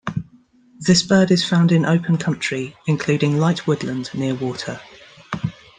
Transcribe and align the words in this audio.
This 0.79 1.03
bird 1.03 1.29
is 1.29 1.47
found 1.47 1.71
in 1.71 1.85
open 1.85 2.17
country, 2.17 2.75
including 2.87 3.37
light 3.37 3.67
woodland, 3.67 4.09
near 4.15 4.33
water. 4.33 4.81